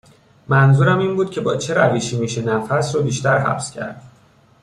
منظورم 0.47 0.99
این 0.99 1.15
بود 1.15 1.31
که 1.31 1.41
با 1.41 1.55
چه 1.57 1.73
روشی 1.73 2.19
میشه 2.19 2.41
نفس 2.41 2.95
رو 2.95 3.01
بیشتر 3.03 3.37
حبس 3.37 3.71
کرد؟ 3.71 4.01